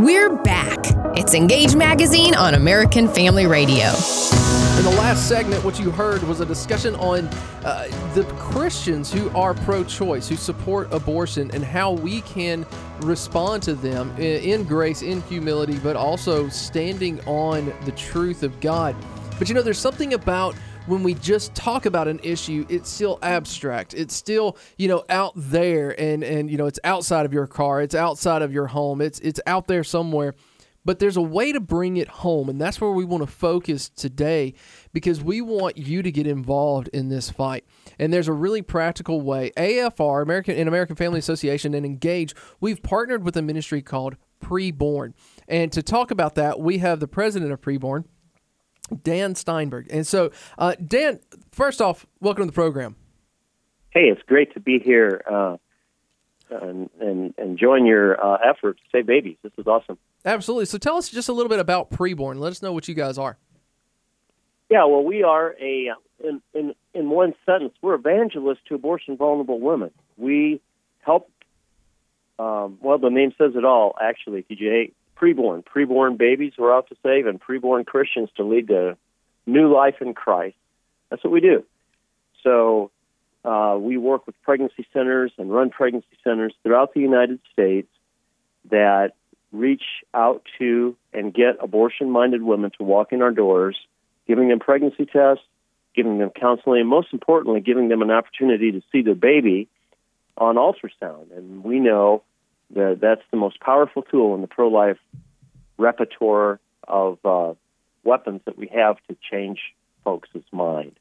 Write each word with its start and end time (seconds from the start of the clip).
We're 0.00 0.34
back. 0.34 0.78
It's 1.14 1.34
Engage 1.34 1.76
Magazine 1.76 2.34
on 2.34 2.54
American 2.54 3.06
Family 3.06 3.46
Radio. 3.46 3.84
In 3.84 4.84
the 4.84 4.94
last 4.96 5.28
segment, 5.28 5.62
what 5.62 5.78
you 5.78 5.90
heard 5.90 6.22
was 6.22 6.40
a 6.40 6.46
discussion 6.46 6.94
on 6.94 7.26
uh, 7.66 7.86
the 8.14 8.24
Christians 8.38 9.12
who 9.12 9.28
are 9.36 9.52
pro 9.52 9.84
choice, 9.84 10.26
who 10.26 10.36
support 10.36 10.90
abortion, 10.90 11.50
and 11.52 11.62
how 11.62 11.92
we 11.92 12.22
can 12.22 12.64
respond 13.02 13.62
to 13.64 13.74
them 13.74 14.10
in, 14.16 14.42
in 14.42 14.64
grace, 14.64 15.02
in 15.02 15.20
humility, 15.24 15.78
but 15.80 15.96
also 15.96 16.48
standing 16.48 17.20
on 17.26 17.70
the 17.84 17.92
truth 17.92 18.42
of 18.42 18.58
God. 18.60 18.96
But 19.40 19.48
you 19.48 19.54
know, 19.54 19.62
there's 19.62 19.78
something 19.78 20.12
about 20.12 20.54
when 20.84 21.02
we 21.02 21.14
just 21.14 21.54
talk 21.54 21.86
about 21.86 22.08
an 22.08 22.20
issue, 22.22 22.66
it's 22.68 22.90
still 22.90 23.18
abstract. 23.22 23.94
It's 23.94 24.14
still, 24.14 24.58
you 24.76 24.86
know, 24.86 25.02
out 25.08 25.32
there 25.34 25.98
and 25.98 26.22
and 26.22 26.50
you 26.50 26.58
know, 26.58 26.66
it's 26.66 26.78
outside 26.84 27.24
of 27.24 27.32
your 27.32 27.46
car, 27.46 27.80
it's 27.80 27.94
outside 27.94 28.42
of 28.42 28.52
your 28.52 28.66
home. 28.66 29.00
It's 29.00 29.18
it's 29.20 29.40
out 29.46 29.66
there 29.66 29.82
somewhere. 29.82 30.34
But 30.84 30.98
there's 30.98 31.16
a 31.16 31.22
way 31.22 31.52
to 31.52 31.60
bring 31.60 31.96
it 31.96 32.08
home, 32.08 32.50
and 32.50 32.60
that's 32.60 32.82
where 32.82 32.90
we 32.90 33.06
want 33.06 33.22
to 33.22 33.26
focus 33.26 33.88
today 33.88 34.52
because 34.92 35.22
we 35.22 35.40
want 35.40 35.78
you 35.78 36.02
to 36.02 36.12
get 36.12 36.26
involved 36.26 36.88
in 36.88 37.08
this 37.08 37.30
fight. 37.30 37.64
And 37.98 38.12
there's 38.12 38.28
a 38.28 38.34
really 38.34 38.60
practical 38.60 39.22
way. 39.22 39.52
AFR, 39.56 40.22
American 40.22 40.54
and 40.56 40.68
American 40.68 40.96
Family 40.96 41.18
Association, 41.18 41.72
and 41.72 41.86
Engage, 41.86 42.34
we've 42.60 42.82
partnered 42.82 43.24
with 43.24 43.38
a 43.38 43.42
ministry 43.42 43.80
called 43.80 44.16
Preborn. 44.42 45.14
And 45.48 45.72
to 45.72 45.82
talk 45.82 46.10
about 46.10 46.34
that, 46.34 46.60
we 46.60 46.78
have 46.78 47.00
the 47.00 47.08
president 47.08 47.52
of 47.52 47.62
Preborn, 47.62 48.04
Dan 49.02 49.34
Steinberg. 49.34 49.88
And 49.90 50.06
so, 50.06 50.30
uh, 50.58 50.74
Dan, 50.84 51.20
first 51.52 51.80
off, 51.80 52.06
welcome 52.20 52.42
to 52.42 52.46
the 52.46 52.52
program. 52.52 52.96
Hey, 53.90 54.04
it's 54.04 54.22
great 54.22 54.54
to 54.54 54.60
be 54.60 54.78
here 54.78 55.22
uh, 55.30 55.56
and, 56.50 56.88
and, 57.00 57.34
and 57.36 57.58
join 57.58 57.86
your 57.86 58.24
uh, 58.24 58.38
effort 58.44 58.76
to 58.76 58.82
save 58.92 59.06
babies. 59.06 59.36
This 59.42 59.52
is 59.58 59.66
awesome. 59.66 59.98
Absolutely. 60.24 60.66
So, 60.66 60.78
tell 60.78 60.96
us 60.96 61.08
just 61.08 61.28
a 61.28 61.32
little 61.32 61.48
bit 61.48 61.60
about 61.60 61.90
Preborn. 61.90 62.38
Let 62.38 62.50
us 62.50 62.62
know 62.62 62.72
what 62.72 62.88
you 62.88 62.94
guys 62.94 63.18
are. 63.18 63.38
Yeah, 64.70 64.84
well, 64.84 65.02
we 65.02 65.24
are 65.24 65.56
a 65.60 65.90
in 66.22 66.40
in 66.54 66.74
in 66.94 67.10
one 67.10 67.34
sentence, 67.46 67.74
we're 67.82 67.94
evangelists 67.94 68.60
to 68.68 68.74
abortion 68.74 69.16
vulnerable 69.16 69.60
women. 69.60 69.90
We 70.16 70.60
help. 71.00 71.30
Um, 72.38 72.78
well, 72.80 72.98
the 72.98 73.10
name 73.10 73.32
says 73.36 73.52
it 73.54 73.64
all. 73.64 73.94
Actually, 74.00 74.44
TJ, 74.44 74.92
preborn, 75.20 75.64
preborn 75.64 76.16
babies 76.16 76.52
we're 76.56 76.74
out 76.74 76.88
to 76.88 76.96
save, 77.02 77.26
and 77.26 77.40
preborn 77.40 77.84
Christians 77.84 78.30
to 78.36 78.44
lead 78.44 78.68
to 78.68 78.96
new 79.46 79.72
life 79.72 79.96
in 80.00 80.14
Christ. 80.14 80.56
That's 81.10 81.22
what 81.24 81.32
we 81.32 81.40
do. 81.40 81.64
So 82.42 82.90
uh, 83.44 83.76
we 83.80 83.96
work 83.96 84.26
with 84.26 84.40
pregnancy 84.42 84.86
centers 84.92 85.32
and 85.38 85.52
run 85.52 85.70
pregnancy 85.70 86.16
centers 86.24 86.54
throughout 86.62 86.94
the 86.94 87.00
United 87.00 87.40
States 87.52 87.88
that 88.70 89.12
reach 89.52 89.82
out 90.14 90.42
to 90.58 90.96
and 91.12 91.34
get 91.34 91.56
abortion 91.60 92.10
minded 92.10 92.42
women 92.42 92.70
to 92.78 92.84
walk 92.84 93.12
in 93.12 93.22
our 93.22 93.32
doors, 93.32 93.76
giving 94.26 94.48
them 94.48 94.60
pregnancy 94.60 95.06
tests, 95.06 95.44
giving 95.94 96.18
them 96.18 96.30
counseling, 96.30 96.80
and 96.80 96.88
most 96.88 97.08
importantly, 97.12 97.60
giving 97.60 97.88
them 97.88 98.02
an 98.02 98.10
opportunity 98.10 98.72
to 98.72 98.82
see 98.92 99.02
their 99.02 99.14
baby 99.14 99.68
on 100.36 100.54
ultrasound. 100.56 101.36
And 101.36 101.64
we 101.64 101.80
know 101.80 102.22
that 102.74 102.98
that's 103.00 103.22
the 103.30 103.36
most 103.36 103.60
powerful 103.60 104.02
tool 104.02 104.34
in 104.34 104.40
the 104.40 104.46
pro 104.46 104.68
life 104.68 104.98
repertoire 105.78 106.60
of 106.86 107.18
uh, 107.24 107.54
weapons 108.04 108.40
that 108.44 108.56
we 108.56 108.68
have 108.74 108.96
to 109.08 109.16
change 109.30 109.58
folks' 110.04 110.28
mind. 110.52 110.98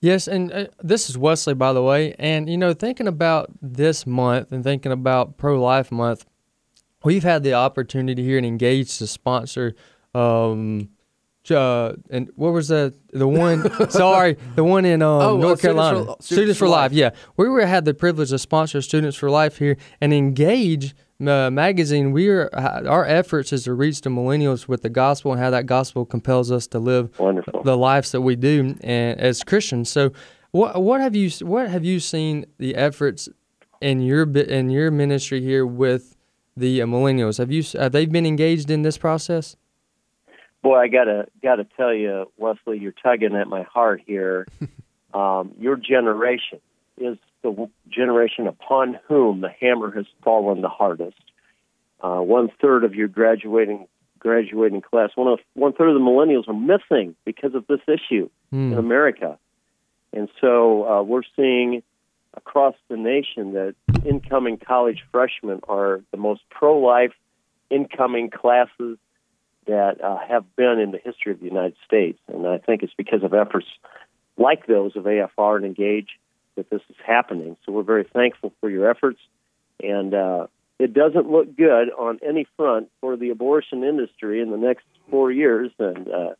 Yes, 0.00 0.28
and 0.28 0.52
uh, 0.52 0.66
this 0.80 1.10
is 1.10 1.18
Wesley, 1.18 1.54
by 1.54 1.72
the 1.72 1.82
way. 1.82 2.14
And, 2.18 2.48
you 2.48 2.56
know, 2.56 2.72
thinking 2.72 3.08
about 3.08 3.50
this 3.60 4.06
month 4.06 4.52
and 4.52 4.62
thinking 4.62 4.92
about 4.92 5.36
Pro 5.36 5.60
Life 5.60 5.90
Month, 5.90 6.24
we've 7.02 7.24
had 7.24 7.42
the 7.42 7.54
opportunity 7.54 8.22
here 8.22 8.36
and 8.38 8.46
engaged 8.46 8.98
to 8.98 9.06
sponsor. 9.08 9.74
Um, 10.14 10.90
uh, 11.50 11.94
and 12.10 12.30
what 12.36 12.52
was 12.52 12.68
the 12.68 12.94
the 13.12 13.26
one? 13.28 13.64
sorry, 13.90 14.36
the 14.54 14.64
one 14.64 14.84
in 14.84 15.02
um, 15.02 15.08
Oh, 15.08 15.34
uh, 15.34 15.40
North 15.40 15.58
Students 15.58 15.62
Carolina. 15.62 15.98
for- 15.98 16.02
Students, 16.04 16.26
Students 16.26 16.58
for 16.58 16.64
for 16.66 16.68
Life. 16.70 16.92
Life. 16.92 16.92
Yeah, 16.92 17.10
we 17.36 17.48
were 17.48 17.64
had 17.66 17.84
the 17.84 17.94
privilege 17.94 18.30
to 18.30 18.38
sponsor 18.38 18.80
Students 18.82 19.16
for 19.16 19.30
Life 19.30 19.58
here 19.58 19.76
and 20.00 20.12
engage. 20.12 20.94
Uh, 21.20 21.50
magazine, 21.50 22.12
we 22.12 22.28
are 22.28 22.48
our 22.54 23.04
efforts 23.04 23.52
is 23.52 23.64
to 23.64 23.74
reach 23.74 24.02
the 24.02 24.08
millennials 24.10 24.68
with 24.68 24.82
the 24.82 24.88
gospel 24.88 25.32
and 25.32 25.40
how 25.40 25.50
that 25.50 25.66
gospel 25.66 26.06
compels 26.06 26.52
us 26.52 26.68
to 26.68 26.78
live 26.78 27.10
Wonderful. 27.18 27.64
the 27.64 27.76
lives 27.76 28.12
that 28.12 28.20
we 28.20 28.36
do 28.36 28.76
and 28.82 29.18
as 29.18 29.42
Christians. 29.42 29.88
So, 29.90 30.12
what 30.52 30.80
what 30.80 31.00
have 31.00 31.16
you 31.16 31.28
what 31.44 31.68
have 31.70 31.84
you 31.84 31.98
seen 31.98 32.46
the 32.58 32.76
efforts 32.76 33.28
in 33.80 34.00
your 34.00 34.30
in 34.38 34.70
your 34.70 34.92
ministry 34.92 35.40
here 35.42 35.66
with 35.66 36.16
the 36.56 36.82
uh, 36.82 36.86
millennials? 36.86 37.38
Have 37.38 37.50
you 37.50 37.64
have 37.76 37.90
they 37.90 38.06
been 38.06 38.24
engaged 38.24 38.70
in 38.70 38.82
this 38.82 38.96
process? 38.96 39.56
Boy, 40.68 40.80
I 40.80 40.88
gotta 40.88 41.28
gotta 41.42 41.66
tell 41.78 41.94
you, 41.94 42.30
Wesley, 42.36 42.78
you're 42.78 42.92
tugging 42.92 43.34
at 43.34 43.48
my 43.48 43.62
heart 43.62 44.02
here. 44.06 44.46
um, 45.14 45.54
your 45.58 45.76
generation 45.76 46.60
is 46.98 47.16
the 47.40 47.70
generation 47.88 48.46
upon 48.46 48.98
whom 49.08 49.40
the 49.40 49.48
hammer 49.48 49.90
has 49.92 50.04
fallen 50.22 50.60
the 50.60 50.68
hardest. 50.68 51.16
Uh, 52.02 52.18
one 52.18 52.50
third 52.60 52.84
of 52.84 52.94
your 52.94 53.08
graduating 53.08 53.86
graduating 54.18 54.82
class, 54.82 55.08
one 55.14 55.28
of 55.28 55.38
one 55.54 55.72
third 55.72 55.88
of 55.88 55.94
the 55.94 56.00
millennials 56.00 56.46
are 56.48 56.52
missing 56.52 57.16
because 57.24 57.54
of 57.54 57.66
this 57.66 57.80
issue 57.88 58.28
in 58.52 58.74
America, 58.74 59.38
and 60.12 60.28
so 60.38 60.86
uh, 60.86 61.02
we're 61.02 61.22
seeing 61.34 61.82
across 62.34 62.74
the 62.90 62.96
nation 62.98 63.54
that 63.54 63.74
incoming 64.04 64.58
college 64.58 65.02
freshmen 65.10 65.60
are 65.66 66.02
the 66.10 66.18
most 66.18 66.42
pro-life 66.50 67.14
incoming 67.70 68.28
classes 68.28 68.98
that 69.68 70.02
uh, 70.02 70.18
have 70.28 70.44
been 70.56 70.80
in 70.80 70.90
the 70.90 70.98
history 70.98 71.32
of 71.32 71.38
the 71.38 71.46
United 71.46 71.76
States. 71.86 72.18
And 72.26 72.46
I 72.46 72.58
think 72.58 72.82
it's 72.82 72.94
because 72.96 73.22
of 73.22 73.34
efforts 73.34 73.66
like 74.36 74.66
those 74.66 74.96
of 74.96 75.04
AFR 75.04 75.56
and 75.56 75.64
Engage 75.64 76.18
that 76.56 76.70
this 76.70 76.80
is 76.88 76.96
happening. 77.06 77.56
So 77.64 77.72
we're 77.72 77.82
very 77.82 78.04
thankful 78.04 78.52
for 78.60 78.70
your 78.70 78.90
efforts. 78.90 79.20
And 79.82 80.14
uh, 80.14 80.46
it 80.78 80.94
doesn't 80.94 81.30
look 81.30 81.56
good 81.56 81.90
on 81.90 82.18
any 82.26 82.46
front 82.56 82.88
for 83.00 83.16
the 83.16 83.30
abortion 83.30 83.84
industry 83.84 84.40
in 84.40 84.50
the 84.50 84.56
next 84.56 84.84
four 85.10 85.30
years 85.30 85.70
and 85.78 86.08
uh, 86.08 86.30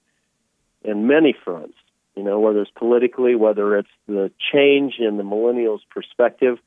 in 0.82 1.06
many 1.06 1.34
fronts. 1.44 1.74
You 2.16 2.24
know, 2.24 2.40
whether 2.40 2.62
it's 2.62 2.70
politically, 2.70 3.36
whether 3.36 3.76
it's 3.76 3.88
the 4.08 4.32
change 4.52 4.94
in 4.98 5.18
the 5.18 5.22
millennials' 5.22 5.80
perspective. 5.88 6.58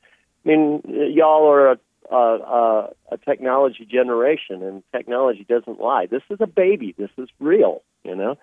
I 0.44 0.48
mean, 0.48 0.82
y'all 0.86 1.46
are 1.46 1.72
a 1.72 1.78
a, 2.10 2.16
a, 2.16 2.90
a 3.12 3.18
technology 3.18 3.86
generation, 3.90 4.62
and 4.62 4.82
technology 4.92 5.44
doesn't 5.48 5.80
lie. 5.80 6.06
This 6.06 6.22
is 6.30 6.38
a 6.40 6.46
baby. 6.46 6.94
This 6.96 7.10
is 7.18 7.28
real, 7.40 7.82
you 8.04 8.14
know. 8.14 8.36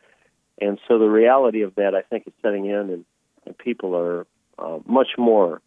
And 0.62 0.80
so 0.88 1.00
the 1.00 1.10
reality 1.10 1.62
of 1.62 1.76
that, 1.76 1.96
I 1.96 2.02
think, 2.02 2.28
is 2.28 2.34
setting 2.42 2.66
in, 2.66 2.90
and, 2.90 3.06
and 3.46 3.58
people 3.58 3.96
are 3.96 4.28
uh, 4.58 4.80
much 4.86 5.10
more 5.18 5.62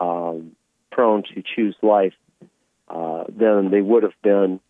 um, 0.00 0.52
prone 0.90 1.24
to 1.34 1.42
choose 1.42 1.76
life 1.82 2.14
uh, 2.88 3.24
than 3.28 3.70
they 3.70 3.80
would 3.80 4.02
have 4.02 4.20
been 4.22 4.60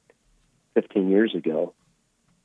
15 0.75 1.11
years 1.11 1.35
ago. 1.35 1.73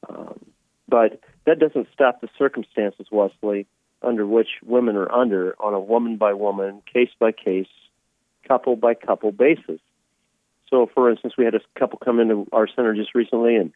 Um, 0.07 0.39
but 0.87 1.21
that 1.45 1.59
doesn't 1.59 1.87
stop 1.93 2.21
the 2.21 2.29
circumstances, 2.37 3.07
Wesley, 3.11 3.67
under 4.01 4.25
which 4.25 4.49
women 4.63 4.95
are 4.95 5.11
under 5.11 5.55
on 5.59 5.73
a 5.73 5.79
woman 5.79 6.17
by 6.17 6.33
woman, 6.33 6.81
case 6.91 7.09
by 7.19 7.31
case, 7.31 7.67
couple 8.47 8.75
by 8.75 8.93
couple 8.93 9.31
basis. 9.31 9.79
So, 10.69 10.89
for 10.93 11.09
instance, 11.09 11.33
we 11.37 11.45
had 11.45 11.55
a 11.55 11.61
couple 11.77 11.99
come 12.03 12.19
into 12.19 12.47
our 12.51 12.67
center 12.67 12.93
just 12.93 13.15
recently, 13.15 13.55
and 13.55 13.73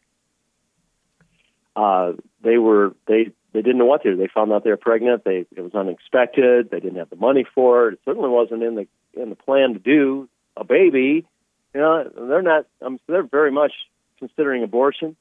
uh, 1.76 2.12
they 2.42 2.58
were 2.58 2.94
they 3.06 3.30
they 3.52 3.62
didn't 3.62 3.78
know 3.78 3.86
what 3.86 4.02
to 4.02 4.10
do. 4.10 4.16
They 4.16 4.28
found 4.32 4.52
out 4.52 4.64
they 4.64 4.70
were 4.70 4.76
pregnant. 4.76 5.24
They 5.24 5.46
it 5.54 5.60
was 5.60 5.74
unexpected. 5.74 6.70
They 6.70 6.80
didn't 6.80 6.98
have 6.98 7.10
the 7.10 7.16
money 7.16 7.44
for 7.54 7.88
it. 7.88 7.94
It 7.94 8.00
certainly 8.04 8.28
wasn't 8.28 8.62
in 8.62 8.74
the 8.74 8.86
in 9.20 9.30
the 9.30 9.36
plan 9.36 9.74
to 9.74 9.78
do 9.78 10.28
a 10.56 10.64
baby. 10.64 11.26
You 11.74 11.80
know, 11.80 12.10
they're 12.28 12.42
not. 12.42 12.66
Um, 12.80 13.00
they're 13.08 13.24
very 13.24 13.50
much 13.50 13.72
considering 14.18 14.62
abortion, 14.62 15.16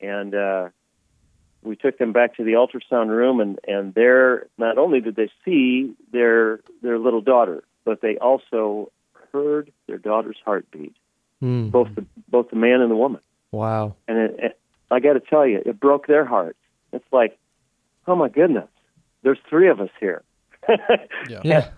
and 0.00 0.34
uh, 0.34 0.68
we 1.62 1.76
took 1.76 1.98
them 1.98 2.12
back 2.12 2.36
to 2.36 2.44
the 2.44 2.52
ultrasound 2.52 3.08
room, 3.08 3.40
and 3.40 3.58
and 3.66 3.94
there 3.94 4.48
not 4.58 4.78
only 4.78 5.00
did 5.00 5.16
they 5.16 5.30
see 5.44 5.94
their 6.12 6.60
their 6.82 6.98
little 6.98 7.22
daughter, 7.22 7.64
but 7.84 8.00
they 8.00 8.18
also 8.18 8.92
heard 9.32 9.72
their 9.86 9.98
daughter's 9.98 10.38
heartbeat, 10.44 10.94
Mm. 11.46 11.70
both 11.70 11.88
the 11.94 12.04
both 12.28 12.50
the 12.50 12.56
man 12.56 12.80
and 12.80 12.90
the 12.90 12.96
woman. 12.96 13.20
Wow. 13.52 13.94
And 14.08 14.18
it, 14.18 14.36
it, 14.38 14.60
I 14.90 14.98
got 15.00 15.12
to 15.12 15.20
tell 15.20 15.46
you, 15.46 15.62
it 15.64 15.78
broke 15.78 16.06
their 16.08 16.24
hearts. 16.24 16.58
It's 16.92 17.04
like, 17.12 17.38
oh 18.08 18.16
my 18.16 18.28
goodness, 18.28 18.68
there's 19.22 19.38
three 19.48 19.68
of 19.68 19.80
us 19.80 19.90
here. 20.00 20.22
Yeah. 21.28 21.40
yeah. 21.44 21.68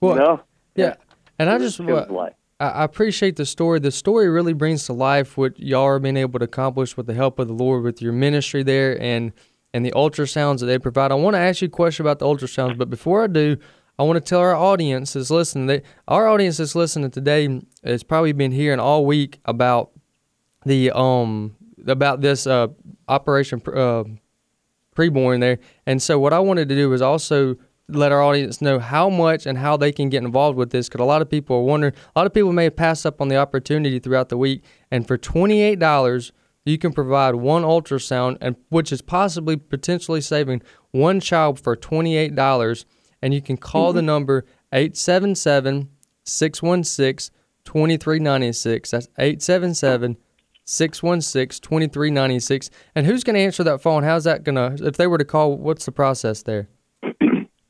Well, 0.00 0.14
you 0.14 0.20
know? 0.20 0.40
yeah. 0.74 0.94
And 1.38 1.48
I 1.48 1.58
just 1.58 1.78
was 1.78 2.08
wa- 2.08 2.22
like, 2.22 2.34
I 2.58 2.66
I 2.66 2.84
appreciate 2.84 3.36
the 3.36 3.46
story. 3.46 3.78
The 3.78 3.92
story 3.92 4.28
really 4.28 4.52
brings 4.52 4.86
to 4.86 4.92
life 4.92 5.36
what 5.36 5.58
y'all 5.58 5.84
are 5.84 5.98
being 6.00 6.16
able 6.16 6.38
to 6.40 6.44
accomplish 6.44 6.96
with 6.96 7.06
the 7.06 7.14
help 7.14 7.38
of 7.38 7.46
the 7.46 7.54
Lord 7.54 7.84
with 7.84 8.02
your 8.02 8.12
ministry 8.12 8.64
there 8.64 9.00
and 9.00 9.32
and 9.72 9.84
the 9.84 9.92
ultrasounds 9.92 10.60
that 10.60 10.66
they 10.66 10.78
provide. 10.78 11.12
I 11.12 11.14
want 11.14 11.34
to 11.34 11.40
ask 11.40 11.62
you 11.62 11.66
a 11.66 11.70
question 11.70 12.04
about 12.04 12.18
the 12.18 12.26
ultrasounds, 12.26 12.76
but 12.76 12.90
before 12.90 13.22
I 13.22 13.26
do, 13.28 13.56
I 13.98 14.04
want 14.04 14.16
to 14.16 14.20
tell 14.28 14.40
our 14.40 14.54
audience 14.54 15.14
that's 15.14 15.30
listening 15.30 15.66
that 15.66 15.82
our 16.06 16.28
audience 16.28 16.58
that's 16.58 16.74
listening 16.74 17.10
today 17.10 17.60
has 17.82 18.02
probably 18.02 18.32
been 18.32 18.52
hearing 18.52 18.78
all 18.78 19.04
week 19.04 19.40
about 19.44 19.90
the 20.64 20.90
um 20.92 21.56
about 21.86 22.20
this 22.20 22.46
uh, 22.46 22.68
operation 23.08 23.62
uh, 23.66 24.04
preborn 24.94 25.40
there. 25.40 25.58
And 25.86 26.02
so 26.02 26.18
what 26.18 26.32
I 26.32 26.38
wanted 26.38 26.68
to 26.68 26.74
do 26.74 26.90
was 26.90 27.00
also 27.00 27.56
let 27.88 28.12
our 28.12 28.22
audience 28.22 28.60
know 28.60 28.78
how 28.78 29.08
much 29.08 29.46
and 29.46 29.56
how 29.56 29.76
they 29.76 29.92
can 29.92 30.10
get 30.10 30.22
involved 30.22 30.58
with 30.58 30.70
this 30.70 30.88
because 30.88 31.00
a 31.00 31.04
lot 31.04 31.22
of 31.22 31.30
people 31.30 31.56
are 31.56 31.62
wondering 31.62 31.94
a 32.14 32.18
lot 32.18 32.26
of 32.26 32.34
people 32.34 32.52
may 32.52 32.64
have 32.64 32.76
passed 32.76 33.06
up 33.06 33.20
on 33.20 33.28
the 33.28 33.36
opportunity 33.36 33.98
throughout 33.98 34.28
the 34.28 34.36
week 34.36 34.62
and 34.90 35.08
for 35.08 35.16
$28 35.16 36.32
you 36.66 36.76
can 36.76 36.92
provide 36.92 37.36
one 37.36 37.62
ultrasound 37.62 38.36
and 38.42 38.56
which 38.68 38.92
is 38.92 39.00
possibly 39.00 39.56
potentially 39.56 40.20
saving 40.20 40.60
one 40.90 41.18
child 41.18 41.58
for 41.58 41.74
$28 41.74 42.84
and 43.22 43.34
you 43.34 43.42
can 43.42 43.56
call 43.56 43.88
mm-hmm. 43.88 43.96
the 43.96 44.02
number 44.02 44.44
877 44.72 45.88
616 46.24 47.34
2396 47.64 48.90
that's 48.90 49.08
877 49.18 50.16
616 50.64 51.60
2396 51.60 52.70
and 52.94 53.06
who's 53.06 53.24
going 53.24 53.34
to 53.34 53.40
answer 53.40 53.64
that 53.64 53.80
phone? 53.80 54.02
How's 54.02 54.24
that 54.24 54.44
going 54.44 54.56
to 54.56 54.86
if 54.86 54.96
they 54.96 55.06
were 55.06 55.18
to 55.18 55.24
call 55.24 55.56
what's 55.56 55.84
the 55.84 55.92
process 55.92 56.42
there? 56.42 56.68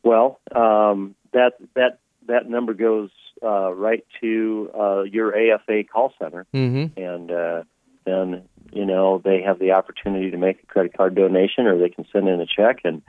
Well, 0.08 0.40
um, 0.56 1.16
that 1.32 1.52
that 1.74 1.98
that 2.28 2.48
number 2.48 2.72
goes 2.72 3.10
uh, 3.42 3.70
right 3.74 4.06
to 4.22 4.70
uh, 4.74 5.02
your 5.02 5.36
AFA 5.36 5.84
call 5.84 6.14
center, 6.18 6.46
mm-hmm. 6.54 6.98
and 6.98 7.30
uh, 7.30 7.64
then 8.06 8.48
you 8.72 8.86
know 8.86 9.20
they 9.22 9.42
have 9.42 9.58
the 9.58 9.72
opportunity 9.72 10.30
to 10.30 10.38
make 10.38 10.62
a 10.62 10.66
credit 10.66 10.96
card 10.96 11.14
donation, 11.14 11.66
or 11.66 11.78
they 11.78 11.90
can 11.90 12.06
send 12.10 12.26
in 12.26 12.40
a 12.40 12.46
check, 12.46 12.80
and 12.84 13.02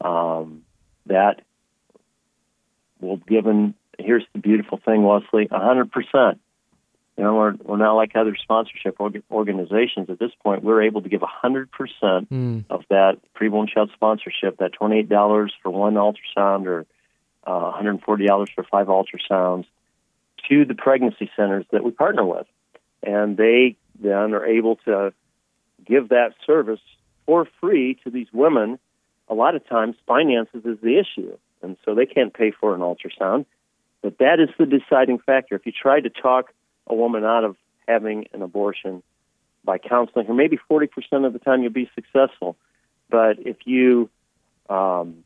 um, 0.00 0.62
that 1.06 1.42
will 3.00 3.18
given. 3.18 3.74
Here's 3.98 4.24
the 4.32 4.40
beautiful 4.40 4.78
thing, 4.84 5.04
Wesley: 5.04 5.48
a 5.50 5.58
hundred 5.58 5.90
percent 5.90 6.40
you 7.16 7.24
know, 7.24 7.34
we're, 7.34 7.54
we're 7.64 7.78
not 7.78 7.94
like 7.94 8.14
other 8.14 8.36
sponsorship 8.36 8.98
organizations. 9.30 10.10
At 10.10 10.18
this 10.18 10.32
point, 10.42 10.62
we're 10.62 10.82
able 10.82 11.00
to 11.00 11.08
give 11.08 11.22
100% 11.22 11.68
mm. 12.02 12.64
of 12.68 12.82
that 12.90 13.18
preborn 13.34 13.68
child 13.68 13.90
sponsorship, 13.94 14.58
that 14.58 14.72
$28 14.78 15.50
for 15.62 15.70
one 15.70 15.94
ultrasound 15.94 16.66
or 16.66 16.84
uh, 17.46 17.72
$140 17.72 18.48
for 18.54 18.64
five 18.64 18.88
ultrasounds, 18.88 19.64
to 20.50 20.66
the 20.66 20.74
pregnancy 20.74 21.30
centers 21.36 21.64
that 21.72 21.82
we 21.82 21.90
partner 21.90 22.24
with. 22.24 22.46
And 23.02 23.36
they 23.36 23.76
then 23.98 24.34
are 24.34 24.44
able 24.44 24.76
to 24.84 25.14
give 25.86 26.10
that 26.10 26.34
service 26.46 26.80
for 27.24 27.48
free 27.60 27.98
to 28.04 28.10
these 28.10 28.28
women. 28.30 28.78
A 29.28 29.34
lot 29.34 29.54
of 29.54 29.66
times, 29.66 29.96
finances 30.06 30.66
is 30.66 30.78
the 30.82 30.98
issue. 30.98 31.36
And 31.62 31.76
so 31.84 31.94
they 31.94 32.06
can't 32.06 32.32
pay 32.32 32.50
for 32.50 32.74
an 32.74 32.80
ultrasound. 32.80 33.46
But 34.02 34.18
that 34.18 34.40
is 34.40 34.50
the 34.58 34.66
deciding 34.66 35.18
factor. 35.18 35.54
If 35.54 35.66
you 35.66 35.72
try 35.72 36.00
to 36.00 36.10
talk 36.10 36.52
a 36.86 36.94
woman 36.94 37.24
out 37.24 37.44
of 37.44 37.56
having 37.86 38.26
an 38.32 38.42
abortion 38.42 39.02
by 39.64 39.78
counseling 39.78 40.26
her. 40.26 40.34
Maybe 40.34 40.58
40% 40.70 40.88
of 41.26 41.32
the 41.32 41.38
time 41.38 41.62
you'll 41.62 41.72
be 41.72 41.90
successful. 41.94 42.56
But 43.10 43.38
if 43.40 43.56
you 43.64 44.08
um, 44.68 45.24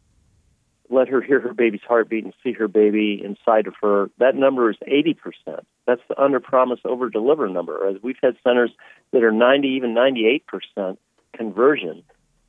let 0.89 1.09
her 1.09 1.21
hear 1.21 1.41
her 1.41 1.55
baby's 1.55 1.83
heartbeat 1.87 2.25
and 2.25 2.35
see 2.43 2.53
her 2.53 2.69
baby 2.69 3.23
inside 3.25 3.67
of 3.67 3.75
her, 3.83 4.11
that 4.19 4.35
number 4.35 4.71
is 4.71 4.77
80%. 4.87 5.17
That's 5.87 6.01
the 6.09 6.21
under 6.21 6.41
promise, 6.41 6.81
over 6.85 7.09
deliver 7.09 7.49
number. 7.49 7.87
As 7.89 8.03
We've 8.03 8.17
had 8.23 8.37
centers 8.43 8.71
that 9.13 9.23
are 9.23 9.33
90, 9.33 9.69
even 9.69 9.95
98% 9.95 10.97
conversion 11.35 12.03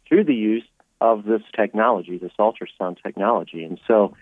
through 0.07 0.25
the 0.25 0.36
use 0.36 0.63
of 1.01 1.25
this 1.25 1.42
technology, 1.56 2.19
this 2.19 2.31
ultrasound 2.39 3.01
technology. 3.01 3.63
And 3.63 3.80
so, 3.88 4.15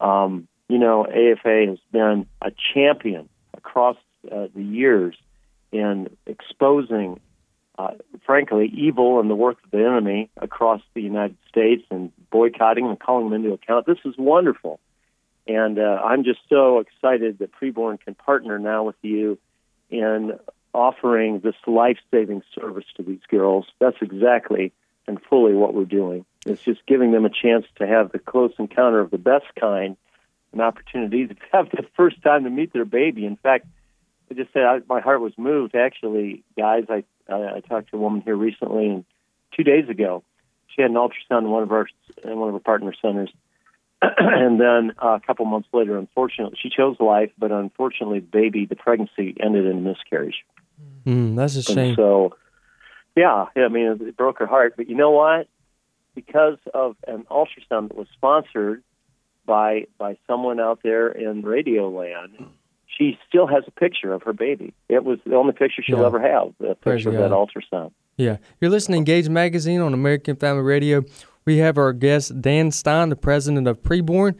um, 0.00 0.46
you 0.68 0.78
know, 0.78 1.06
AFA 1.06 1.66
has 1.70 1.78
been 1.90 2.26
a 2.42 2.52
champion 2.74 3.28
across 3.56 3.96
uh, 4.30 4.48
the 4.54 4.62
years 4.62 5.16
in 5.72 6.10
exposing, 6.26 7.20
uh, 7.78 7.92
frankly, 8.26 8.70
evil 8.74 9.18
and 9.18 9.30
the 9.30 9.34
work 9.34 9.56
of 9.64 9.70
the 9.70 9.78
enemy 9.78 10.30
across 10.36 10.82
the 10.94 11.00
United 11.00 11.38
States 11.48 11.82
and 11.90 12.12
boycotting 12.30 12.86
and 12.86 13.00
calling 13.00 13.30
them 13.30 13.42
into 13.42 13.54
account. 13.54 13.86
This 13.86 13.98
is 14.04 14.14
wonderful. 14.18 14.78
And 15.46 15.78
uh, 15.78 16.00
I'm 16.04 16.22
just 16.24 16.40
so 16.50 16.80
excited 16.80 17.38
that 17.38 17.50
Preborn 17.52 17.98
can 18.00 18.14
partner 18.14 18.58
now 18.58 18.84
with 18.84 18.96
you 19.00 19.38
in 19.88 20.32
offering 20.74 21.40
this 21.40 21.54
life 21.66 21.98
saving 22.10 22.42
service 22.54 22.84
to 22.96 23.02
these 23.02 23.20
girls. 23.30 23.66
That's 23.80 23.96
exactly 24.02 24.72
and 25.06 25.20
fully 25.28 25.54
what 25.54 25.74
we're 25.74 25.84
doing. 25.84 26.24
It's 26.44 26.62
just 26.62 26.84
giving 26.86 27.12
them 27.12 27.24
a 27.24 27.30
chance 27.30 27.66
to 27.76 27.86
have 27.86 28.12
the 28.12 28.18
close 28.18 28.52
encounter 28.58 29.00
of 29.00 29.10
the 29.10 29.18
best 29.18 29.46
kind, 29.58 29.96
an 30.52 30.60
opportunity 30.60 31.26
to 31.26 31.34
have 31.52 31.70
the 31.70 31.84
first 31.96 32.22
time 32.22 32.44
to 32.44 32.50
meet 32.50 32.72
their 32.72 32.84
baby. 32.84 33.26
In 33.26 33.36
fact, 33.36 33.66
I 34.30 34.34
just 34.34 34.52
said 34.52 34.62
I, 34.62 34.80
my 34.88 35.00
heart 35.00 35.20
was 35.20 35.32
moved. 35.36 35.74
Actually, 35.74 36.44
guys, 36.56 36.84
I, 36.88 37.04
I 37.28 37.56
I 37.56 37.60
talked 37.60 37.90
to 37.90 37.96
a 37.96 38.00
woman 38.00 38.22
here 38.22 38.36
recently, 38.36 38.86
and 38.88 39.04
two 39.56 39.62
days 39.62 39.88
ago, 39.88 40.24
she 40.68 40.82
had 40.82 40.90
an 40.90 40.96
ultrasound 40.96 41.42
in 41.42 41.50
one 41.50 41.62
of 41.62 41.72
our 41.72 41.88
in 42.24 42.38
one 42.38 42.48
of 42.48 42.54
our 42.54 42.60
partner 42.60 42.92
centers, 43.00 43.30
and 44.02 44.60
then 44.60 44.92
uh, 45.02 45.18
a 45.22 45.26
couple 45.26 45.44
months 45.46 45.68
later, 45.72 45.96
unfortunately, 45.96 46.58
she 46.60 46.70
chose 46.70 46.96
life, 47.00 47.30
but 47.38 47.52
unfortunately, 47.52 48.20
the 48.20 48.26
baby, 48.26 48.66
the 48.66 48.76
pregnancy 48.76 49.36
ended 49.40 49.66
in 49.66 49.78
a 49.78 49.80
miscarriage. 49.80 50.44
Mm, 51.06 51.36
that's 51.36 51.56
a 51.56 51.62
shame. 51.62 51.78
And 51.78 51.96
so, 51.96 52.36
yeah, 53.16 53.46
I 53.56 53.68
mean, 53.68 53.98
it 54.00 54.16
broke 54.16 54.38
her 54.38 54.46
heart. 54.46 54.74
But 54.76 54.88
you 54.88 54.94
know 54.94 55.10
what? 55.10 55.48
Because 56.14 56.58
of 56.72 56.96
an 57.06 57.24
ultrasound 57.30 57.88
that 57.88 57.96
was 57.96 58.08
sponsored 58.14 58.82
by 59.44 59.86
by 59.98 60.18
someone 60.26 60.60
out 60.60 60.80
there 60.82 61.08
in 61.08 61.42
radio 61.42 61.88
land 61.88 62.48
she 62.96 63.18
still 63.28 63.46
has 63.46 63.64
a 63.66 63.70
picture 63.70 64.12
of 64.12 64.22
her 64.22 64.32
baby. 64.32 64.72
It 64.88 65.04
was 65.04 65.18
the 65.26 65.34
only 65.34 65.52
picture 65.52 65.82
she'll 65.82 66.00
yeah. 66.00 66.06
ever 66.06 66.20
have, 66.20 66.52
the 66.58 66.74
picture 66.74 67.10
of 67.10 67.16
that 67.16 67.30
ultrasound. 67.30 67.92
Yeah. 68.16 68.38
You're 68.60 68.70
listening 68.70 69.04
to 69.04 69.12
Engage 69.12 69.28
Magazine 69.28 69.80
on 69.80 69.92
American 69.92 70.36
Family 70.36 70.62
Radio. 70.62 71.04
We 71.44 71.58
have 71.58 71.78
our 71.78 71.92
guest, 71.92 72.40
Dan 72.40 72.70
Stein, 72.70 73.10
the 73.10 73.16
president 73.16 73.68
of 73.68 73.82
Preborn. 73.82 74.36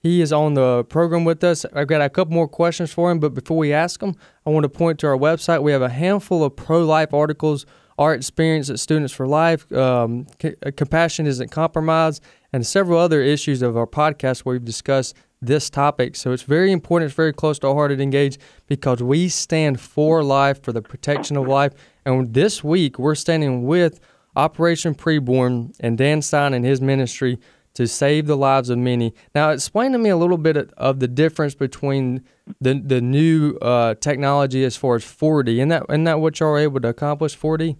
He 0.00 0.22
is 0.22 0.32
on 0.32 0.54
the 0.54 0.84
program 0.84 1.24
with 1.24 1.42
us. 1.42 1.66
I've 1.74 1.88
got 1.88 2.00
a 2.00 2.08
couple 2.08 2.32
more 2.32 2.48
questions 2.48 2.92
for 2.92 3.10
him, 3.10 3.18
but 3.18 3.34
before 3.34 3.56
we 3.56 3.72
ask 3.72 4.00
him, 4.00 4.14
I 4.46 4.50
want 4.50 4.62
to 4.62 4.68
point 4.68 5.00
to 5.00 5.08
our 5.08 5.16
website. 5.16 5.62
We 5.62 5.72
have 5.72 5.82
a 5.82 5.88
handful 5.88 6.44
of 6.44 6.56
pro 6.56 6.84
life 6.84 7.12
articles, 7.12 7.66
our 7.98 8.14
experience 8.14 8.70
at 8.70 8.78
Students 8.78 9.12
for 9.12 9.26
Life, 9.26 9.70
um, 9.72 10.26
c- 10.40 10.54
Compassion 10.76 11.26
Isn't 11.26 11.50
Compromised, 11.50 12.22
and 12.52 12.66
several 12.66 12.98
other 12.98 13.20
issues 13.20 13.60
of 13.60 13.76
our 13.76 13.86
podcast 13.86 14.40
where 14.40 14.54
we've 14.54 14.64
discussed 14.64 15.16
this 15.40 15.68
topic. 15.68 16.16
So 16.16 16.32
it's 16.32 16.42
very 16.42 16.72
important, 16.72 17.08
it's 17.08 17.16
very 17.16 17.32
close 17.32 17.58
to 17.60 17.68
our 17.68 17.74
heart 17.74 17.90
at 17.90 18.00
Engage 18.00 18.38
because 18.66 19.02
we 19.02 19.28
stand 19.28 19.80
for 19.80 20.22
life, 20.22 20.62
for 20.62 20.72
the 20.72 20.82
protection 20.82 21.36
of 21.36 21.46
life. 21.46 21.72
And 22.04 22.34
this 22.34 22.64
week, 22.64 22.98
we're 22.98 23.14
standing 23.14 23.64
with 23.64 24.00
Operation 24.36 24.94
Preborn 24.94 25.74
and 25.80 25.98
Dan 25.98 26.22
Stein 26.22 26.54
and 26.54 26.64
his 26.64 26.80
ministry 26.80 27.38
to 27.74 27.86
save 27.86 28.26
the 28.26 28.36
lives 28.36 28.70
of 28.70 28.78
many. 28.78 29.14
Now, 29.34 29.50
explain 29.50 29.92
to 29.92 29.98
me 29.98 30.10
a 30.10 30.16
little 30.16 30.38
bit 30.38 30.56
of 30.76 30.98
the 30.98 31.06
difference 31.06 31.54
between 31.54 32.24
the 32.60 32.74
the 32.84 33.00
new 33.00 33.56
uh, 33.62 33.94
technology 33.94 34.64
as 34.64 34.76
far 34.76 34.96
as 34.96 35.04
4D. 35.04 35.58
Isn't 35.58 35.68
that, 35.68 35.84
isn't 35.88 36.04
that 36.04 36.20
what 36.20 36.40
y'all 36.40 36.50
are 36.50 36.58
able 36.58 36.80
to 36.80 36.88
accomplish, 36.88 37.38
4D? 37.38 37.76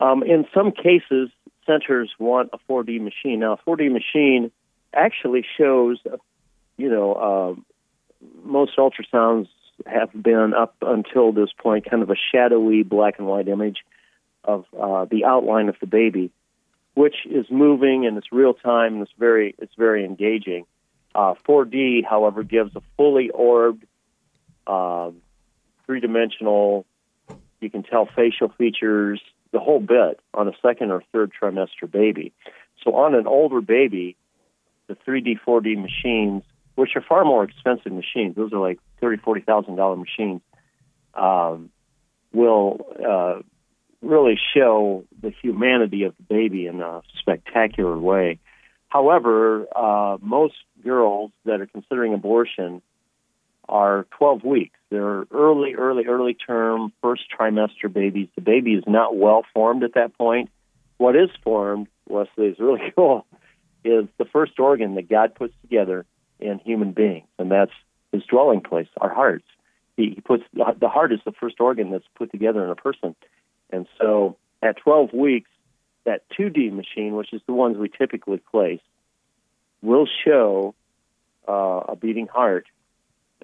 Um, 0.00 0.22
in 0.22 0.46
some 0.54 0.72
cases, 0.72 1.30
centers 1.66 2.12
want 2.18 2.50
a 2.52 2.58
4D 2.70 3.00
machine. 3.00 3.40
Now, 3.40 3.54
a 3.54 3.70
4D 3.70 3.90
machine– 3.90 4.50
actually 4.96 5.44
shows, 5.56 5.98
you 6.76 6.88
know, 6.88 7.14
uh, 7.14 8.26
most 8.44 8.76
ultrasounds 8.76 9.48
have 9.86 10.10
been 10.20 10.54
up 10.54 10.74
until 10.80 11.32
this 11.32 11.50
point 11.58 11.88
kind 11.88 12.02
of 12.02 12.10
a 12.10 12.16
shadowy 12.32 12.82
black 12.82 13.18
and 13.18 13.26
white 13.26 13.46
image 13.46 13.78
of 14.42 14.64
uh, 14.80 15.04
the 15.04 15.24
outline 15.24 15.68
of 15.68 15.76
the 15.80 15.86
baby, 15.86 16.30
which 16.94 17.16
is 17.26 17.46
moving 17.50 18.06
and 18.06 18.16
it's 18.16 18.32
real 18.32 18.54
time 18.54 18.94
and 18.94 19.02
it's 19.02 19.12
very 19.18 19.54
it's 19.58 19.74
very 19.76 20.04
engaging. 20.04 20.64
Uh, 21.14 21.34
4D, 21.46 22.04
however, 22.08 22.42
gives 22.42 22.74
a 22.76 22.82
fully 22.96 23.30
orbed, 23.30 23.84
uh, 24.66 25.10
three 25.84 26.00
dimensional. 26.00 26.84
You 27.60 27.70
can 27.70 27.82
tell 27.82 28.06
facial 28.06 28.50
features, 28.50 29.20
the 29.52 29.60
whole 29.60 29.80
bit 29.80 30.20
on 30.34 30.48
a 30.48 30.52
second 30.62 30.90
or 30.90 31.02
third 31.12 31.32
trimester 31.40 31.90
baby. 31.90 32.32
So 32.82 32.94
on 32.94 33.14
an 33.14 33.26
older 33.26 33.60
baby, 33.60 34.16
the 34.86 34.94
3D, 34.94 35.40
4D 35.46 35.80
machines, 35.80 36.42
which 36.74 36.90
are 36.94 37.02
far 37.02 37.24
more 37.24 37.44
expensive 37.44 37.92
machines, 37.92 38.36
those 38.36 38.52
are 38.52 38.60
like 38.60 38.78
thirty, 39.00 39.16
forty 39.16 39.40
thousand 39.40 39.76
dollar 39.76 39.96
machines, 39.96 40.42
um, 41.14 41.70
will 42.32 42.86
uh, 43.04 43.40
really 44.02 44.38
show 44.54 45.04
the 45.20 45.32
humanity 45.42 46.04
of 46.04 46.14
the 46.16 46.22
baby 46.22 46.66
in 46.66 46.80
a 46.80 47.00
spectacular 47.18 47.98
way. 47.98 48.38
However, 48.88 49.66
uh, 49.74 50.18
most 50.20 50.54
girls 50.84 51.32
that 51.44 51.60
are 51.60 51.66
considering 51.66 52.14
abortion 52.14 52.82
are 53.68 54.06
12 54.18 54.44
weeks. 54.44 54.75
They're 54.90 55.24
early, 55.30 55.74
early, 55.74 56.06
early 56.06 56.34
term, 56.34 56.92
first 57.02 57.24
trimester 57.36 57.92
babies. 57.92 58.28
The 58.36 58.40
baby 58.40 58.74
is 58.74 58.84
not 58.86 59.16
well 59.16 59.44
formed 59.52 59.82
at 59.82 59.94
that 59.94 60.16
point. 60.16 60.50
What 60.98 61.16
is 61.16 61.30
formed, 61.42 61.88
Wesley, 62.08 62.46
is 62.46 62.58
really 62.58 62.80
cool 62.96 63.26
is 63.84 64.06
the 64.18 64.24
first 64.24 64.58
organ 64.58 64.96
that 64.96 65.08
God 65.08 65.34
puts 65.34 65.54
together 65.62 66.04
in 66.40 66.58
human 66.58 66.92
beings, 66.92 67.28
and 67.38 67.50
that's 67.50 67.72
his 68.12 68.24
dwelling 68.24 68.60
place, 68.60 68.88
our 69.00 69.12
hearts. 69.12 69.46
he, 69.96 70.12
he 70.16 70.20
puts 70.20 70.42
the 70.52 70.88
heart 70.88 71.12
is 71.12 71.20
the 71.24 71.32
first 71.32 71.60
organ 71.60 71.90
that's 71.90 72.04
put 72.16 72.30
together 72.30 72.64
in 72.64 72.70
a 72.70 72.74
person, 72.74 73.14
and 73.70 73.86
so 74.00 74.36
at 74.62 74.76
12 74.78 75.12
weeks, 75.12 75.50
that 76.04 76.22
2D 76.38 76.72
machine, 76.72 77.14
which 77.14 77.32
is 77.32 77.40
the 77.46 77.52
ones 77.52 77.76
we 77.76 77.88
typically 77.88 78.38
place, 78.50 78.80
will 79.82 80.06
show 80.24 80.74
uh, 81.48 81.80
a 81.88 81.96
beating 81.96 82.26
heart, 82.26 82.66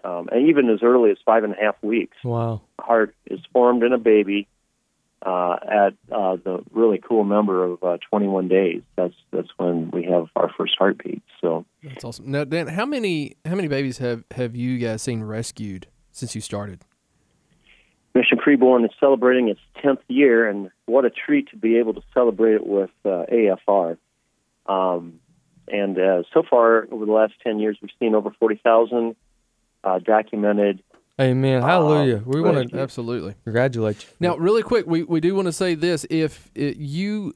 um, 0.05 0.29
and 0.33 0.49
even 0.49 0.69
as 0.69 0.81
early 0.83 1.11
as 1.11 1.19
five 1.25 1.45
and 1.45 1.55
a 1.55 1.57
half 1.57 1.77
weeks. 1.83 2.17
Wow. 2.25 2.63
Heart 2.79 3.15
is 3.27 3.41
formed 3.53 3.83
in 3.83 3.93
a 3.93 3.99
baby 3.99 4.49
uh, 5.25 5.57
at 5.63 5.95
uh, 6.11 6.37
the 6.37 6.65
really 6.73 6.99
cool 6.99 7.25
number 7.25 7.65
of 7.65 7.83
uh, 7.83 7.99
21 8.11 8.49
days. 8.49 8.83
That's 8.97 9.15
that's 9.33 9.49
when 9.57 9.91
we 9.91 10.05
have 10.05 10.27
our 10.35 10.51
first 10.57 10.75
heartbeat. 10.79 11.23
So 11.41 11.65
That's 11.83 12.05
awesome. 12.05 12.31
Now, 12.31 12.45
Dan, 12.45 12.67
how 12.69 12.87
many 12.87 13.37
how 13.45 13.55
many 13.55 13.69
babies 13.69 13.99
have 13.99 14.25
have 14.33 14.57
you 14.57 14.79
guys 14.79 15.03
seen 15.03 15.23
rescued 15.23 15.87
since 16.11 16.35
you 16.35 16.41
started? 16.41 16.81
Mission 18.15 18.37
Preborn 18.37 18.85
is 18.85 18.91
celebrating 19.01 19.49
its 19.49 19.61
10th 19.83 20.03
year, 20.09 20.47
and 20.47 20.71
what 20.85 21.07
a 21.07 21.11
treat 21.11 21.49
to 21.51 21.57
be 21.57 21.79
able 21.79 21.95
to 21.95 22.03
celebrate 22.13 22.57
it 22.57 22.67
with 22.67 22.91
uh, 23.07 23.25
AFR. 23.33 23.97
Um, 24.67 25.21
and 25.69 25.99
uh, 25.99 26.23
so 26.35 26.43
far, 26.49 26.87
over 26.91 27.07
the 27.07 27.13
last 27.13 27.33
10 27.43 27.59
years, 27.59 27.79
we've 27.81 27.91
seen 27.99 28.15
over 28.15 28.31
40,000 28.39 29.17
uh, 29.85 29.99
documented. 29.99 30.83
Amen. 31.21 31.63
Hallelujah. 31.63 32.23
we 32.25 32.41
want 32.41 32.71
to 32.71 32.79
Absolutely. 32.79 33.35
congratulate 33.45 34.03
you. 34.03 34.09
Now, 34.19 34.37
really 34.37 34.63
quick, 34.63 34.87
we, 34.87 35.03
we 35.03 35.21
do 35.21 35.35
want 35.35 35.47
to 35.47 35.53
say 35.53 35.75
this. 35.75 36.07
If 36.09 36.51
it, 36.55 36.79
you 36.79 37.35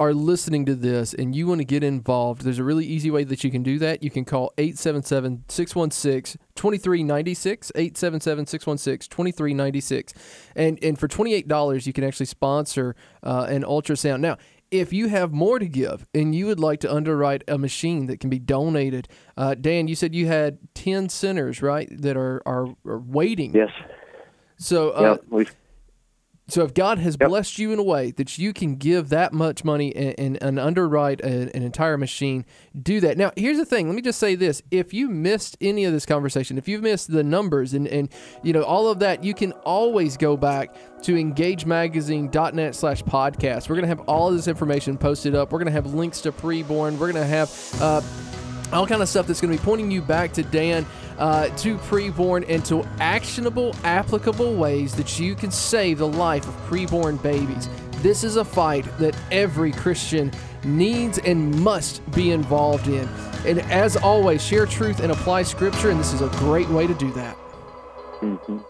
are 0.00 0.14
listening 0.14 0.64
to 0.64 0.74
this 0.74 1.12
and 1.12 1.34
you 1.34 1.46
want 1.46 1.60
to 1.60 1.64
get 1.64 1.82
involved, 1.82 2.42
there's 2.42 2.58
a 2.58 2.64
really 2.64 2.86
easy 2.86 3.10
way 3.10 3.24
that 3.24 3.44
you 3.44 3.50
can 3.50 3.62
do 3.62 3.78
that. 3.80 4.02
You 4.02 4.10
can 4.10 4.24
call 4.24 4.52
877 4.56 5.44
616 5.48 6.40
2396, 6.54 7.72
877 7.74 8.46
616 8.46 9.08
2396. 9.10 10.14
And 10.56 10.82
and 10.82 10.98
for 10.98 11.06
$28, 11.06 11.86
you 11.86 11.92
can 11.92 12.04
actually 12.04 12.26
sponsor 12.26 12.96
uh, 13.22 13.46
an 13.48 13.62
ultrasound. 13.62 14.20
Now, 14.20 14.38
if 14.70 14.92
you 14.92 15.08
have 15.08 15.32
more 15.32 15.58
to 15.58 15.66
give 15.66 16.06
and 16.14 16.34
you 16.34 16.46
would 16.46 16.60
like 16.60 16.80
to 16.80 16.92
underwrite 16.92 17.42
a 17.48 17.58
machine 17.58 18.06
that 18.06 18.20
can 18.20 18.30
be 18.30 18.38
donated, 18.38 19.08
uh, 19.36 19.54
Dan, 19.54 19.88
you 19.88 19.94
said 19.94 20.14
you 20.14 20.26
had 20.26 20.58
10 20.74 21.08
centers, 21.08 21.62
right, 21.62 21.88
that 21.90 22.16
are, 22.16 22.42
are, 22.46 22.68
are 22.86 22.98
waiting. 22.98 23.54
Yes, 23.54 23.70
So, 24.58 24.90
uh, 24.90 25.00
yeah, 25.00 25.16
we've 25.28 25.56
so 26.48 26.64
if 26.64 26.72
God 26.74 26.98
has 26.98 27.16
Yep. 27.20 27.28
blessed 27.28 27.58
you 27.58 27.72
in 27.72 27.78
a 27.78 27.82
way 27.82 28.10
that 28.12 28.38
you 28.38 28.52
can 28.52 28.76
give 28.76 29.10
that 29.10 29.32
much 29.32 29.64
money 29.64 29.94
and, 29.94 30.14
and, 30.18 30.42
and 30.42 30.58
underwrite 30.58 31.20
a, 31.20 31.54
an 31.54 31.62
entire 31.62 31.98
machine, 31.98 32.44
do 32.80 33.00
that. 33.00 33.18
Now, 33.18 33.32
here's 33.36 33.58
the 33.58 33.64
thing. 33.66 33.86
Let 33.86 33.94
me 33.94 34.02
just 34.02 34.18
say 34.18 34.34
this: 34.34 34.62
if 34.70 34.94
you 34.94 35.08
missed 35.08 35.56
any 35.60 35.84
of 35.84 35.92
this 35.92 36.06
conversation, 36.06 36.56
if 36.58 36.66
you've 36.68 36.82
missed 36.82 37.12
the 37.12 37.22
numbers 37.22 37.74
and 37.74 37.86
and 37.88 38.08
you 38.42 38.52
know 38.52 38.62
all 38.62 38.88
of 38.88 38.98
that, 39.00 39.22
you 39.22 39.34
can 39.34 39.52
always 39.64 40.16
go 40.16 40.36
back 40.36 40.74
to 41.02 41.14
engagemagazine.net 41.14 42.74
slash 42.74 43.02
podcast. 43.02 43.68
We're 43.68 43.76
gonna 43.76 43.86
have 43.88 44.00
all 44.00 44.28
of 44.28 44.34
this 44.36 44.48
information 44.48 44.96
posted 44.98 45.34
up. 45.34 45.52
We're 45.52 45.58
gonna 45.58 45.70
have 45.70 45.94
links 45.94 46.20
to 46.22 46.32
preborn. 46.32 46.98
We're 46.98 47.12
gonna 47.12 47.26
have. 47.26 47.50
Uh, 47.80 48.00
all 48.70 48.86
kind 48.86 49.00
of 49.00 49.08
stuff 49.08 49.26
that's 49.26 49.40
going 49.40 49.50
to 49.50 49.58
be 49.58 49.64
pointing 49.64 49.90
you 49.90 50.02
back 50.02 50.30
to 50.34 50.42
Dan, 50.42 50.84
uh, 51.18 51.48
to 51.56 51.76
preborn, 51.78 52.44
and 52.48 52.64
to 52.66 52.84
actionable, 53.00 53.74
applicable 53.84 54.54
ways 54.54 54.94
that 54.94 55.18
you 55.18 55.34
can 55.34 55.50
save 55.50 55.98
the 55.98 56.06
life 56.06 56.46
of 56.46 56.54
preborn 56.68 57.20
babies. 57.22 57.68
This 58.02 58.22
is 58.22 58.36
a 58.36 58.44
fight 58.44 58.84
that 58.98 59.16
every 59.32 59.72
Christian 59.72 60.30
needs 60.64 61.18
and 61.18 61.54
must 61.60 62.08
be 62.12 62.30
involved 62.30 62.86
in. 62.86 63.08
And 63.44 63.60
as 63.70 63.96
always, 63.96 64.44
share 64.44 64.66
truth 64.66 65.00
and 65.00 65.10
apply 65.12 65.42
scripture, 65.42 65.90
and 65.90 65.98
this 65.98 66.12
is 66.12 66.20
a 66.20 66.28
great 66.38 66.68
way 66.68 66.86
to 66.86 66.94
do 66.94 67.10
that. 67.12 67.36
mhm. 68.20 68.64